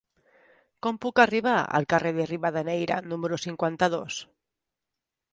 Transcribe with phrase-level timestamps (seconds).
[0.85, 4.17] Com puc arribar al carrer de Rivadeneyra número cinquanta-dos?